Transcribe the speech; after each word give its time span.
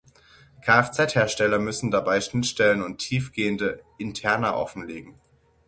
Kfz-Hersteller 0.65 1.59
müssen 1.59 1.91
dabei 1.91 2.21
Schnittstellen 2.21 2.81
und 2.81 2.97
tiefgehende 2.97 3.83
Interna 3.99 4.55
offenlegen. 4.55 5.21